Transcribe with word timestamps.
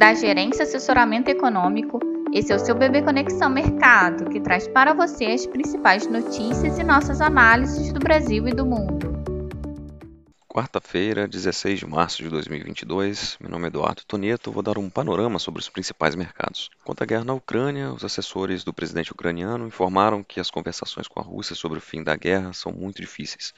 da 0.00 0.14
Gerência 0.14 0.62
Assessoramento 0.62 1.28
Econômico. 1.28 2.00
Esse 2.32 2.50
é 2.50 2.56
o 2.56 2.58
seu 2.58 2.74
Bebê 2.74 3.02
Conexão 3.02 3.50
Mercado, 3.50 4.30
que 4.30 4.40
traz 4.40 4.66
para 4.66 4.94
você 4.94 5.26
as 5.26 5.44
principais 5.44 6.06
notícias 6.06 6.78
e 6.78 6.82
nossas 6.82 7.20
análises 7.20 7.92
do 7.92 8.00
Brasil 8.00 8.48
e 8.48 8.54
do 8.54 8.64
mundo. 8.64 9.10
Quarta-feira, 10.48 11.28
16 11.28 11.80
de 11.80 11.86
março 11.86 12.22
de 12.22 12.30
2022. 12.30 13.36
Meu 13.40 13.50
nome 13.50 13.64
é 13.64 13.68
Eduardo 13.68 14.02
Toneto. 14.06 14.50
Vou 14.50 14.62
dar 14.62 14.78
um 14.78 14.88
panorama 14.88 15.38
sobre 15.38 15.60
os 15.60 15.68
principais 15.68 16.14
mercados. 16.14 16.70
Quanto 16.82 17.02
à 17.02 17.06
guerra 17.06 17.24
na 17.24 17.34
Ucrânia, 17.34 17.92
os 17.92 18.02
assessores 18.02 18.64
do 18.64 18.72
presidente 18.72 19.12
ucraniano 19.12 19.66
informaram 19.66 20.24
que 20.24 20.40
as 20.40 20.50
conversações 20.50 21.08
com 21.08 21.20
a 21.20 21.22
Rússia 21.22 21.54
sobre 21.54 21.76
o 21.76 21.82
fim 21.82 22.02
da 22.02 22.16
guerra 22.16 22.54
são 22.54 22.72
muito 22.72 23.02
difíceis, 23.02 23.52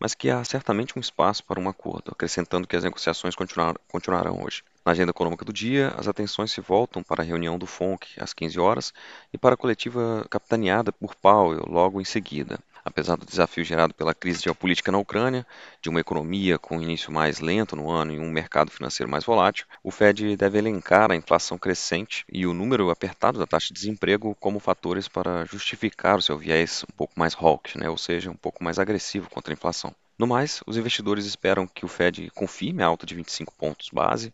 mas 0.00 0.14
que 0.14 0.30
há 0.30 0.42
certamente 0.42 0.98
um 0.98 1.00
espaço 1.00 1.44
para 1.44 1.60
um 1.60 1.68
acordo, 1.68 2.10
acrescentando 2.10 2.66
que 2.66 2.74
as 2.74 2.84
negociações 2.84 3.36
continuar, 3.36 3.76
continuarão 3.86 4.42
hoje. 4.42 4.64
Na 4.84 4.92
agenda 4.92 5.10
econômica 5.10 5.44
do 5.44 5.52
dia, 5.52 5.88
as 5.98 6.08
atenções 6.08 6.50
se 6.50 6.60
voltam 6.62 7.02
para 7.02 7.22
a 7.22 7.24
reunião 7.24 7.58
do 7.58 7.66
FONC 7.66 8.18
às 8.18 8.32
15 8.32 8.58
horas 8.58 8.94
e 9.30 9.36
para 9.36 9.54
a 9.54 9.58
coletiva 9.58 10.26
capitaneada 10.30 10.90
por 10.90 11.14
Powell 11.14 11.66
logo 11.68 12.00
em 12.00 12.04
seguida. 12.04 12.58
Apesar 12.84 13.16
do 13.16 13.26
desafio 13.26 13.62
gerado 13.64 13.92
pela 13.92 14.14
crise 14.14 14.42
geopolítica 14.42 14.90
na 14.90 14.98
Ucrânia, 14.98 15.46
de 15.82 15.88
uma 15.88 16.00
economia 16.00 16.58
com 16.58 16.80
início 16.80 17.12
mais 17.12 17.40
lento 17.40 17.76
no 17.76 17.90
ano 17.90 18.12
e 18.12 18.18
um 18.18 18.30
mercado 18.30 18.70
financeiro 18.70 19.10
mais 19.10 19.24
volátil, 19.24 19.66
o 19.82 19.90
Fed 19.90 20.36
deve 20.36 20.58
elencar 20.58 21.10
a 21.10 21.16
inflação 21.16 21.58
crescente 21.58 22.24
e 22.32 22.46
o 22.46 22.54
número 22.54 22.90
apertado 22.90 23.38
da 23.38 23.46
taxa 23.46 23.68
de 23.68 23.74
desemprego 23.74 24.34
como 24.40 24.58
fatores 24.58 25.08
para 25.08 25.44
justificar 25.44 26.18
o 26.18 26.22
seu 26.22 26.38
viés 26.38 26.84
um 26.90 26.92
pouco 26.96 27.12
mais 27.16 27.34
hawkish, 27.34 27.76
né? 27.76 27.88
ou 27.88 27.98
seja, 27.98 28.30
um 28.30 28.36
pouco 28.36 28.64
mais 28.64 28.78
agressivo 28.78 29.28
contra 29.28 29.52
a 29.52 29.54
inflação. 29.54 29.94
No 30.18 30.26
mais, 30.26 30.62
os 30.66 30.76
investidores 30.76 31.24
esperam 31.24 31.66
que 31.66 31.84
o 31.84 31.88
Fed 31.88 32.30
confirme 32.34 32.82
a 32.82 32.86
alta 32.86 33.06
de 33.06 33.14
25 33.14 33.54
pontos 33.54 33.88
base, 33.90 34.32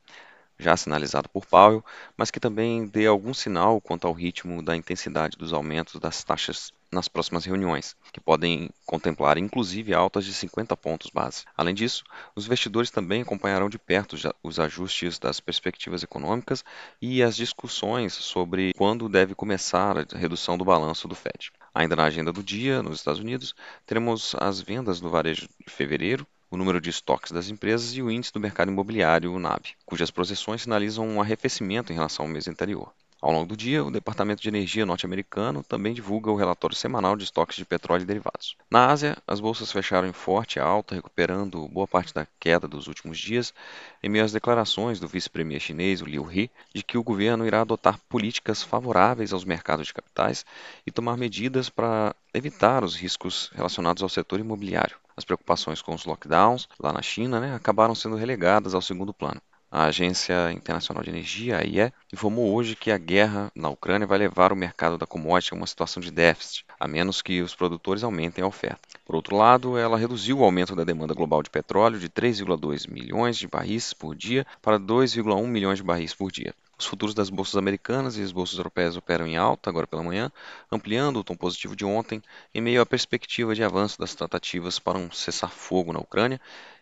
já 0.58 0.76
sinalizado 0.76 1.28
por 1.28 1.44
Powell, 1.46 1.84
mas 2.16 2.30
que 2.30 2.40
também 2.40 2.86
dê 2.86 3.06
algum 3.06 3.34
sinal 3.34 3.80
quanto 3.80 4.06
ao 4.06 4.12
ritmo 4.12 4.62
da 4.62 4.76
intensidade 4.76 5.36
dos 5.36 5.52
aumentos 5.52 6.00
das 6.00 6.24
taxas 6.24 6.72
nas 6.90 7.08
próximas 7.08 7.44
reuniões, 7.44 7.96
que 8.12 8.20
podem 8.20 8.70
contemplar 8.84 9.38
inclusive 9.38 9.94
altas 9.94 10.24
de 10.24 10.32
50 10.32 10.76
pontos 10.76 11.10
base. 11.10 11.44
Além 11.56 11.74
disso, 11.74 12.04
os 12.34 12.46
investidores 12.46 12.90
também 12.90 13.22
acompanharão 13.22 13.68
de 13.68 13.78
perto 13.78 14.16
os 14.42 14.58
ajustes 14.58 15.18
das 15.18 15.40
perspectivas 15.40 16.02
econômicas 16.02 16.64
e 17.00 17.22
as 17.22 17.36
discussões 17.36 18.14
sobre 18.14 18.72
quando 18.74 19.08
deve 19.08 19.34
começar 19.34 19.98
a 19.98 20.18
redução 20.18 20.56
do 20.56 20.64
balanço 20.64 21.08
do 21.08 21.14
Fed. 21.14 21.52
Ainda 21.74 21.96
na 21.96 22.04
agenda 22.04 22.32
do 22.32 22.42
dia, 22.42 22.82
nos 22.82 22.98
Estados 22.98 23.20
Unidos, 23.20 23.54
teremos 23.84 24.34
as 24.38 24.60
vendas 24.60 25.00
do 25.00 25.10
varejo 25.10 25.48
de 25.66 25.72
fevereiro, 25.72 26.26
o 26.50 26.56
número 26.56 26.80
de 26.80 26.90
estoques 26.90 27.32
das 27.32 27.48
empresas 27.48 27.94
e 27.94 28.02
o 28.02 28.10
índice 28.10 28.32
do 28.32 28.40
mercado 28.40 28.70
imobiliário, 28.70 29.32
o 29.32 29.38
NAB, 29.38 29.66
cujas 29.84 30.10
projeções 30.10 30.62
sinalizam 30.62 31.06
um 31.06 31.20
arrefecimento 31.20 31.92
em 31.92 31.96
relação 31.96 32.24
ao 32.24 32.30
mês 32.30 32.48
anterior. 32.48 32.92
Ao 33.20 33.32
longo 33.32 33.46
do 33.46 33.56
dia, 33.56 33.82
o 33.82 33.90
Departamento 33.90 34.42
de 34.42 34.48
Energia 34.48 34.84
norte-americano 34.84 35.62
também 35.62 35.94
divulga 35.94 36.30
o 36.30 36.36
relatório 36.36 36.76
semanal 36.76 37.16
de 37.16 37.24
estoques 37.24 37.56
de 37.56 37.64
petróleo 37.64 38.02
e 38.02 38.06
derivados. 38.06 38.56
Na 38.70 38.90
Ásia, 38.90 39.16
as 39.26 39.40
bolsas 39.40 39.72
fecharam 39.72 40.06
em 40.06 40.12
forte 40.12 40.60
alta, 40.60 40.94
recuperando 40.94 41.66
boa 41.68 41.88
parte 41.88 42.12
da 42.12 42.26
queda 42.38 42.68
dos 42.68 42.88
últimos 42.88 43.18
dias, 43.18 43.54
em 44.02 44.10
meio 44.10 44.24
às 44.24 44.32
declarações 44.32 45.00
do 45.00 45.08
vice-premier 45.08 45.60
chinês, 45.60 46.00
Liu 46.00 46.30
He, 46.30 46.50
de 46.74 46.82
que 46.82 46.98
o 46.98 47.02
governo 47.02 47.46
irá 47.46 47.62
adotar 47.62 47.98
políticas 48.06 48.62
favoráveis 48.62 49.32
aos 49.32 49.46
mercados 49.46 49.86
de 49.86 49.94
capitais 49.94 50.44
e 50.86 50.90
tomar 50.90 51.16
medidas 51.16 51.70
para 51.70 52.14
evitar 52.34 52.84
os 52.84 52.94
riscos 52.94 53.50
relacionados 53.54 54.02
ao 54.02 54.10
setor 54.10 54.40
imobiliário. 54.40 54.98
As 55.16 55.24
preocupações 55.24 55.80
com 55.80 55.94
os 55.94 56.04
lockdowns 56.04 56.68
lá 56.78 56.92
na 56.92 57.00
China 57.00 57.40
né, 57.40 57.54
acabaram 57.54 57.94
sendo 57.94 58.16
relegadas 58.16 58.74
ao 58.74 58.82
segundo 58.82 59.14
plano. 59.14 59.40
A 59.70 59.86
Agência 59.86 60.52
Internacional 60.52 61.02
de 61.02 61.10
Energia, 61.10 61.58
a 61.58 61.64
IE, 61.64 61.92
informou 62.12 62.54
hoje 62.54 62.76
que 62.76 62.90
a 62.90 62.96
guerra 62.96 63.50
na 63.54 63.68
Ucrânia 63.68 64.06
vai 64.06 64.16
levar 64.16 64.52
o 64.52 64.56
mercado 64.56 64.96
da 64.96 65.06
commodity 65.06 65.52
a 65.52 65.56
uma 65.56 65.66
situação 65.66 66.00
de 66.00 66.12
déficit, 66.12 66.64
a 66.78 66.86
menos 66.86 67.20
que 67.20 67.42
os 67.42 67.54
produtores 67.54 68.04
aumentem 68.04 68.44
a 68.44 68.46
oferta. 68.46 68.88
Por 69.04 69.16
outro 69.16 69.36
lado, 69.36 69.76
ela 69.76 69.98
reduziu 69.98 70.38
o 70.38 70.44
aumento 70.44 70.76
da 70.76 70.84
demanda 70.84 71.14
global 71.14 71.42
de 71.42 71.50
petróleo 71.50 71.98
de 71.98 72.08
3,2 72.08 72.88
milhões 72.88 73.36
de 73.36 73.48
barris 73.48 73.92
por 73.92 74.14
dia 74.14 74.46
para 74.62 74.78
2,1 74.78 75.46
milhões 75.48 75.78
de 75.78 75.84
barris 75.84 76.14
por 76.14 76.30
dia. 76.30 76.54
Os 76.78 76.84
futuros 76.84 77.14
das 77.14 77.30
bolsas 77.30 77.56
americanas 77.56 78.18
e 78.18 78.22
as 78.22 78.32
bolsas 78.32 78.58
europeias 78.58 78.96
operam 78.96 79.26
em 79.26 79.36
alta 79.36 79.70
agora 79.70 79.86
pela 79.86 80.02
manhã, 80.02 80.30
ampliando 80.70 81.18
o 81.18 81.24
tom 81.24 81.34
positivo 81.34 81.74
de 81.74 81.86
ontem, 81.86 82.22
em 82.54 82.60
meio 82.60 82.82
à 82.82 82.86
perspectiva 82.86 83.54
de 83.54 83.64
avanço 83.64 83.98
das 83.98 84.14
tratativas 84.14 84.78
para 84.78 84.98
um 84.98 85.10
cessar-fogo 85.10 85.92
na 85.92 86.00
Ucrânia 86.00 86.38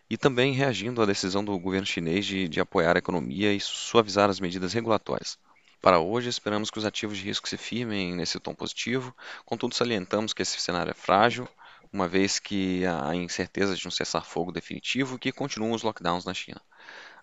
e 0.09 0.17
também 0.17 0.53
reagindo 0.53 1.01
à 1.01 1.05
decisão 1.05 1.43
do 1.45 1.57
governo 1.57 1.87
chinês 1.87 2.25
de, 2.25 2.47
de 2.49 2.59
apoiar 2.59 2.97
a 2.97 2.99
economia 2.99 3.53
e 3.53 3.59
suavizar 3.59 4.29
as 4.29 4.39
medidas 4.39 4.73
regulatórias. 4.73 5.39
Para 5.81 5.99
hoje, 5.99 6.27
esperamos 6.27 6.69
que 6.69 6.77
os 6.77 6.85
ativos 6.85 7.17
de 7.17 7.23
risco 7.23 7.47
se 7.47 7.57
firmem 7.57 8.15
nesse 8.15 8.39
tom 8.39 8.53
positivo, 8.53 9.15
contudo, 9.45 9.75
salientamos 9.75 10.33
que 10.33 10.41
esse 10.41 10.59
cenário 10.59 10.91
é 10.91 10.93
frágil, 10.93 11.47
uma 11.93 12.07
vez 12.07 12.37
que 12.37 12.85
há 12.85 13.15
incerteza 13.15 13.75
de 13.75 13.87
um 13.87 13.91
cessar-fogo 13.91 14.51
definitivo 14.51 15.15
e 15.15 15.19
que 15.19 15.31
continuam 15.31 15.71
os 15.71 15.83
lockdowns 15.83 16.25
na 16.25 16.33
China. 16.33 16.61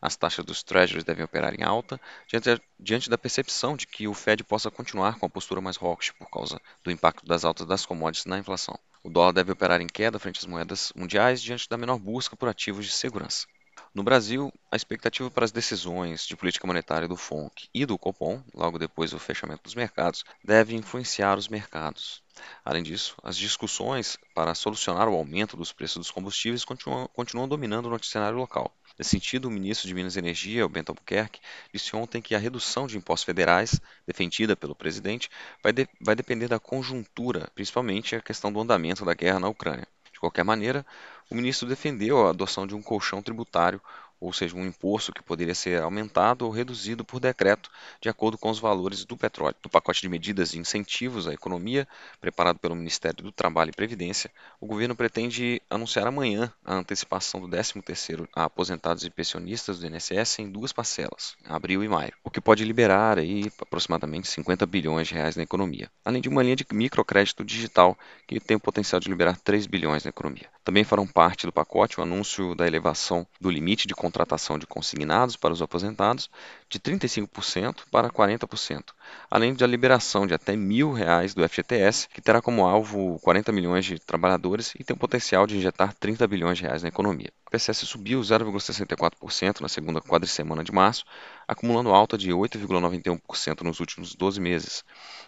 As 0.02 0.16
taxas 0.16 0.44
dos 0.44 0.62
treasuries 0.64 1.04
devem 1.04 1.24
operar 1.24 1.54
em 1.54 1.62
alta, 1.62 2.00
diante, 2.26 2.60
diante 2.78 3.08
da 3.08 3.16
percepção 3.16 3.76
de 3.76 3.86
que 3.86 4.08
o 4.08 4.12
Fed 4.12 4.42
possa 4.44 4.70
continuar 4.70 5.16
com 5.18 5.24
a 5.26 5.30
postura 5.30 5.60
mais 5.60 5.78
hawkish 5.78 6.10
por 6.10 6.28
causa 6.28 6.60
do 6.82 6.90
impacto 6.90 7.24
das 7.24 7.44
altas 7.44 7.66
das 7.66 7.86
commodities 7.86 8.26
na 8.26 8.38
inflação. 8.38 8.78
O 9.02 9.08
dólar 9.08 9.32
deve 9.32 9.52
operar 9.52 9.80
em 9.80 9.86
queda 9.86 10.18
frente 10.18 10.40
às 10.40 10.46
moedas 10.46 10.92
mundiais 10.96 11.40
diante 11.40 11.68
da 11.68 11.78
menor 11.78 11.98
busca 11.98 12.36
por 12.36 12.48
ativos 12.48 12.84
de 12.84 12.92
segurança. 12.92 13.46
No 13.94 14.03
Brasil, 14.03 14.50
a 14.70 14.76
expectativa 14.76 15.30
para 15.30 15.44
as 15.44 15.53
decisões 15.53 16.26
de 16.26 16.34
política 16.34 16.66
monetária 16.66 17.06
do 17.06 17.14
FONC 17.14 17.69
e 17.75 17.84
do 17.84 17.98
Copom, 17.98 18.42
logo 18.54 18.78
depois 18.78 19.10
do 19.10 19.19
fechamento 19.19 19.64
dos 19.64 19.75
mercados, 19.75 20.25
deve 20.42 20.75
influenciar 20.75 21.36
os 21.36 21.47
mercados. 21.47 22.22
Além 22.64 22.82
disso, 22.82 23.14
as 23.22 23.36
discussões 23.36 24.16
para 24.34 24.54
solucionar 24.54 25.10
o 25.10 25.14
aumento 25.14 25.58
dos 25.58 25.75
preços 25.75 25.98
dos 25.98 26.10
combustíveis 26.10 26.64
continuam, 26.64 27.06
continuam 27.08 27.47
dominando 27.47 27.84
o 27.84 27.91
noticiário 27.91 28.38
local. 28.38 28.75
Nesse 28.98 29.10
sentido, 29.10 29.48
o 29.48 29.50
ministro 29.50 29.86
de 29.86 29.92
Minas 29.92 30.16
e 30.16 30.20
Energia, 30.20 30.64
o 30.64 30.70
Bento 30.70 30.88
Albuquerque, 30.88 31.41
disse 31.70 31.94
ontem 31.94 32.22
que 32.22 32.34
a 32.34 32.38
redução 32.38 32.86
de 32.86 32.97
impostos 32.97 33.26
federais, 33.26 33.78
defendida 34.06 34.56
pelo 34.56 34.75
presidente, 34.75 35.28
vai, 35.62 35.70
de, 35.70 35.86
vai 36.00 36.14
depender 36.14 36.48
da 36.48 36.58
conjuntura, 36.58 37.50
principalmente 37.54 38.16
a 38.16 38.22
questão 38.22 38.50
do 38.50 38.58
andamento 38.58 39.04
da 39.04 39.12
guerra 39.12 39.38
na 39.38 39.50
Ucrânia. 39.50 39.86
Qualquer 40.22 40.44
maneira, 40.44 40.87
o 41.28 41.34
ministro 41.34 41.69
defendeu 41.69 42.25
a 42.25 42.31
adoção 42.31 42.65
de 42.65 42.77
um 42.77 42.81
colchão 42.81 43.21
tributário 43.21 43.83
ou 44.22 44.33
seja, 44.33 44.56
um 44.56 44.65
imposto 44.65 45.12
que 45.12 45.21
poderia 45.21 45.55
ser 45.55 45.83
aumentado 45.83 46.47
ou 46.47 46.50
reduzido 46.53 47.05
por 47.05 47.19
decreto, 47.19 47.69
de 48.00 48.09
acordo 48.09 48.38
com 48.38 48.50
os 48.50 48.61
valores 48.61 49.05
do 49.05 49.16
petróleo. 49.16 49.56
No 49.65 49.69
pacote 49.69 50.00
de 50.00 50.09
medidas 50.09 50.55
e 50.55 50.61
incentivos 50.61 51.27
à 51.27 51.34
economia, 51.34 51.88
preparado 52.21 52.61
pelo 52.61 52.77
Ministério 52.77 53.25
do 53.25 53.32
Trabalho 53.32 53.71
e 53.71 53.75
Previdência, 53.75 54.31
o 54.61 54.66
governo 54.66 54.94
pretende 54.94 55.61
anunciar 55.69 56.06
amanhã 56.06 56.53
a 56.65 56.75
antecipação 56.75 57.41
do 57.41 57.49
13º 57.49 58.28
a 58.32 58.44
aposentados 58.44 59.03
e 59.05 59.11
pensionistas 59.11 59.81
do 59.81 59.88
INSS 59.88 60.38
em 60.38 60.49
duas 60.49 60.72
parcelas, 60.72 61.37
abril 61.44 61.82
e 61.82 61.88
maio, 61.88 62.15
que 62.32 62.41
pode 62.41 62.65
liberar 62.65 63.19
aí 63.19 63.53
aproximadamente 63.60 64.26
50 64.26 64.66
bilhões 64.66 65.06
de 65.06 65.15
reais 65.15 65.37
na 65.37 65.43
economia, 65.43 65.91
além 66.04 66.20
de 66.20 66.28
uma 66.28 66.43
linha 66.43 66.56
de 66.56 66.65
microcrédito 66.72 67.44
digital 67.44 67.97
que 68.26 68.41
tem 68.41 68.56
o 68.56 68.60
potencial 68.60 68.98
de 68.98 69.09
liberar 69.09 69.37
3 69.37 69.66
bilhões 69.66 70.04
na 70.04 70.09
economia. 70.09 70.48
Também 70.65 70.82
farão 70.82 71.06
parte 71.06 71.47
do 71.47 71.53
pacote 71.53 72.00
o 72.00 72.03
anúncio 72.03 72.54
da 72.54 72.66
elevação 72.66 73.26
do 73.41 73.50
limite 73.50 73.87
de 73.87 73.94
contratação 73.94 74.59
de 74.59 74.66
consignados 74.66 75.37
para 75.37 75.53
os 75.53 75.60
aposentados 75.60 76.31
de 76.69 76.81
35% 76.81 77.82
para 77.91 78.09
40%, 78.09 78.84
além 79.31 79.54
da 79.54 79.66
liberação 79.66 80.26
de 80.26 80.34
até 80.34 80.56
mil 80.56 80.93
reais 80.93 81.34
do 81.34 81.47
FGTS, 81.47 82.09
que 82.09 82.22
terá 82.22 82.41
como 82.41 82.64
alvo 82.64 83.19
40 83.22 83.53
milhões 83.53 83.84
de 83.84 83.99
trabalhadores 83.99 84.72
e 84.78 84.82
tem 84.82 84.97
o 84.97 84.99
potencial 84.99 85.47
de 85.47 85.56
injetar 85.56 85.94
30 85.94 86.26
bilhões 86.26 86.59
de 86.59 86.64
reais 86.64 86.82
na 86.82 86.88
economia. 86.88 87.32
PCS 87.52 87.86
subiu 87.86 88.18
0,64% 88.20 89.60
na 89.60 89.68
segunda 89.68 90.00
quadricemana 90.00 90.64
de 90.64 90.72
março, 90.72 91.04
acumulando 91.46 91.90
alta 91.90 92.16
de 92.16 92.31
8,91% 92.31 93.60
nos 93.60 93.78
últimos 93.78 94.14
12 94.14 94.40
meses, 94.40 94.82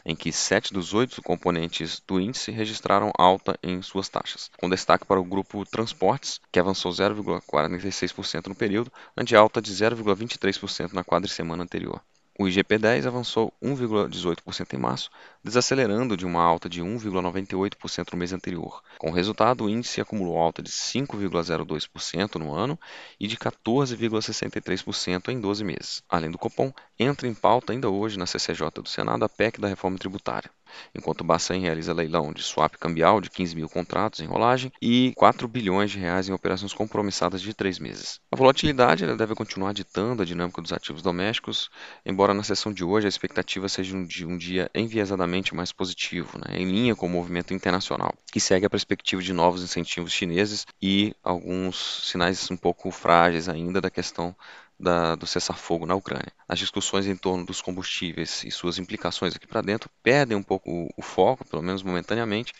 em 0.07 0.17
que 0.17 0.33
sete 0.33 0.73
dos 0.73 0.95
oito 0.95 1.21
componentes 1.21 2.03
do 2.09 2.19
índice 2.19 2.51
registraram 2.51 3.13
alta 3.19 3.59
em 3.63 3.83
suas 3.83 4.09
taxas, 4.09 4.51
com 4.59 4.71
destaque 4.71 5.05
para 5.05 5.21
o 5.21 5.25
grupo 5.25 5.67
Transportes, 5.67 6.41
que 6.51 6.59
avançou 6.59 6.91
0,46% 6.93 8.47
no 8.47 8.55
período, 8.55 8.91
ante 9.15 9.37
alta 9.37 9.61
de 9.61 9.71
0,23% 9.71 10.95
na 10.95 11.05
quadricemana 11.05 11.63
anterior. 11.63 12.01
O 12.37 12.47
IGP-10 12.47 13.07
avançou 13.07 13.53
1,18% 13.63 14.75
em 14.75 14.77
março, 14.77 15.09
desacelerando 15.43 16.17
de 16.17 16.27
uma 16.27 16.43
alta 16.43 16.69
de 16.69 16.83
1,98% 16.83 18.13
no 18.13 18.19
mês 18.19 18.33
anterior. 18.33 18.83
Com 18.99 19.11
o 19.11 19.15
resultado, 19.15 19.65
o 19.65 19.71
índice 19.71 20.01
acumulou 20.01 20.37
alta 20.37 20.61
de 20.61 20.69
5,02% 20.69 22.35
no 22.35 22.53
ano 22.53 22.77
e 23.21 23.29
de 23.29 23.37
14,63% 23.37 25.29
em 25.29 25.41
12 25.41 25.63
meses. 25.63 26.03
Além 26.09 26.29
do 26.29 26.39
Copom, 26.39 26.73
entra 26.99 27.29
em 27.29 27.35
pauta 27.35 27.73
ainda 27.73 27.89
hoje 27.89 28.19
na 28.19 28.27
CCJ 28.27 28.83
do 28.83 28.89
Senado 28.89 29.25
a 29.25 29.29
PEC 29.29 29.61
da 29.61 29.69
reforma 29.69 29.97
tributária. 29.97 30.51
Enquanto 30.95 31.21
o 31.21 31.25
Bacen 31.25 31.61
realiza 31.61 31.93
leilão 31.93 32.33
de 32.33 32.43
swap 32.43 32.75
cambial 32.77 33.21
de 33.21 33.31
15 33.31 33.57
mil 33.57 33.69
contratos 33.69 34.21
em 34.21 34.27
rolagem 34.27 34.73
e 34.81 35.13
4 35.17 35.47
bilhões 35.49 35.91
de 35.91 35.99
reais 35.99 36.29
em 36.29 36.33
operações 36.33 36.73
compromissadas 36.73 37.41
de 37.41 37.55
três 37.55 37.79
meses. 37.79 38.21
A 38.31 38.37
volatilidade 38.37 39.07
deve 39.17 39.35
continuar 39.35 39.73
ditando 39.73 40.23
a 40.23 40.27
dinâmica 40.27 40.63
dos 40.63 40.73
ativos 40.73 41.03
domésticos, 41.03 41.71
embora 42.05 42.35
na 42.35 42.43
sessão 42.43 42.73
de 42.73 42.85
hoje 42.85 43.07
a 43.07 43.09
expectativa 43.09 43.69
seja 43.69 43.95
de 44.05 44.27
um 44.27 44.37
dia 44.37 44.71
enviesadamente 44.75 45.55
mais 45.55 45.73
positivo, 45.73 46.39
né, 46.39 46.59
em 46.59 46.71
linha 46.71 46.97
com 46.97 47.07
o 47.07 47.11
movimento 47.11 47.55
internacional, 47.55 48.15
que 48.33 48.41
segue 48.41 48.67
a 48.67 48.71
perspectiva 48.71 49.23
de 49.23 49.33
novos 49.33 49.63
incentivos 49.63 50.13
chineses 50.13 50.67
e 50.81 51.15
alguns 51.23 52.09
sinais 52.11 52.51
um 52.51 52.57
pouco 52.57 52.91
frágeis 52.91 53.49
ainda 53.49 53.81
da 53.81 53.91
questão 53.91 54.35
da, 54.79 55.15
do 55.15 55.27
cessar-fogo 55.27 55.87
na 55.87 55.95
Ucrânia. 55.95 56.33
As 56.49 56.59
discussões 56.59 57.07
em 57.07 57.17
torno 57.17 57.45
dos 57.45 57.63
combustíveis 57.63 58.45
e 58.45 58.51
suas 58.51 58.79
implicações 58.79 59.35
aqui 59.35 59.47
para 59.47 59.63
dentro 59.63 59.91
perdem 60.03 60.37
um 60.37 60.43
pouco 60.43 60.71
o, 60.71 60.89
o 60.97 61.03
foco, 61.03 61.45
pelo 61.49 61.63
menos 61.63 61.83
momentaneamente, 61.83 62.53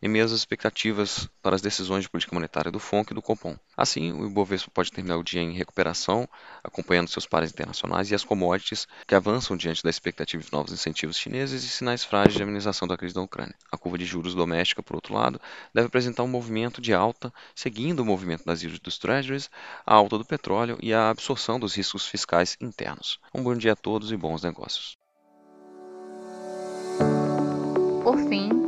em 0.00 0.08
meio 0.08 0.24
às 0.24 0.30
expectativas 0.30 1.28
para 1.42 1.56
as 1.56 1.62
decisões 1.62 2.02
de 2.02 2.08
política 2.08 2.34
monetária 2.34 2.70
do 2.70 2.78
FONC 2.78 3.10
e 3.10 3.14
do 3.14 3.22
Copom. 3.22 3.56
Assim, 3.76 4.12
o 4.12 4.26
Ibovespa 4.26 4.70
pode 4.72 4.92
terminar 4.92 5.16
o 5.16 5.24
dia 5.24 5.42
em 5.42 5.52
recuperação, 5.52 6.28
acompanhando 6.62 7.08
seus 7.08 7.26
pares 7.26 7.50
internacionais 7.50 8.10
e 8.10 8.14
as 8.14 8.24
commodities 8.24 8.86
que 9.06 9.14
avançam 9.14 9.56
diante 9.56 9.82
da 9.82 9.90
expectativa 9.90 10.42
de 10.42 10.52
novos 10.52 10.72
incentivos 10.72 11.18
chineses 11.18 11.64
e 11.64 11.68
sinais 11.68 12.04
frágeis 12.04 12.34
de 12.34 12.42
amenização 12.42 12.86
da 12.86 12.96
crise 12.96 13.14
da 13.14 13.22
Ucrânia. 13.22 13.54
A 13.70 13.76
curva 13.76 13.98
de 13.98 14.04
juros 14.04 14.34
doméstica, 14.34 14.82
por 14.82 14.94
outro 14.96 15.14
lado, 15.14 15.40
deve 15.74 15.88
apresentar 15.88 16.22
um 16.22 16.28
movimento 16.28 16.80
de 16.80 16.94
alta, 16.94 17.32
seguindo 17.54 18.00
o 18.00 18.04
movimento 18.04 18.44
das 18.44 18.62
yields 18.62 18.80
dos 18.80 18.98
treasuries, 18.98 19.50
a 19.84 19.94
alta 19.94 20.18
do 20.18 20.24
petróleo 20.24 20.78
e 20.80 20.94
a 20.94 21.10
absorção 21.10 21.58
dos 21.58 21.74
riscos 21.74 22.06
fiscais 22.06 22.56
internos. 22.60 23.18
Um 23.34 23.42
bom 23.42 23.54
dia 23.54 23.72
a 23.72 23.76
todos 23.76 24.12
e 24.12 24.16
bons 24.16 24.42
negócios. 24.42 24.96
Por 28.02 28.16
fim, 28.28 28.67